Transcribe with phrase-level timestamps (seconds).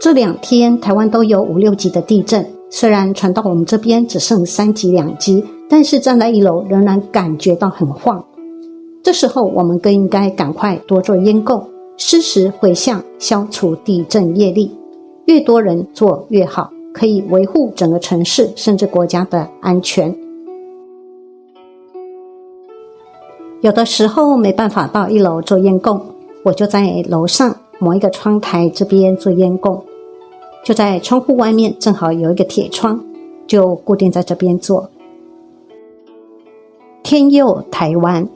[0.00, 8.24] 这两天台湾都有五六级的地震，虽然传到我们这边只剩三级两级，但是站在一楼仍然感觉到很晃。
[9.02, 11.62] 这时候我们更应该赶快多做烟供，
[11.98, 14.74] 施时回向，消除地震业力。
[15.26, 20.16] 越多人做越好，可以维护整个城市甚至国家的安全。
[23.60, 26.00] 有的时候没办法到一楼做烟供，
[26.42, 29.84] 我就在楼上某一个窗台这边做烟供。
[30.64, 33.02] 就在窗户外面，正好有一个铁窗，
[33.46, 34.90] 就固定在这边做。
[37.02, 38.28] 天佑台湾。